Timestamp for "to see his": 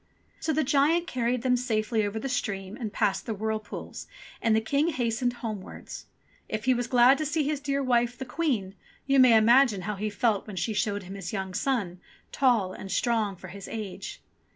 7.19-7.59